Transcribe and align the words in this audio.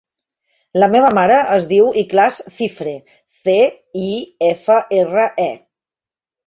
La 0.83 0.87
meva 0.93 1.11
mare 1.17 1.37
es 1.57 1.67
diu 1.75 1.91
Ikhlas 2.03 2.39
Cifre: 2.57 2.97
ce, 3.43 3.57
i, 4.09 4.11
efa, 4.53 4.83
erra, 5.03 5.33
e. 5.47 5.49